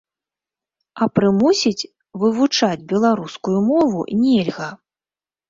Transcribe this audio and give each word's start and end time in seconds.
А 1.03 1.07
прымусіць 1.17 1.89
вывучаць 2.23 2.87
беларускую 2.95 3.55
мову 3.69 4.01
нельга. 4.25 4.73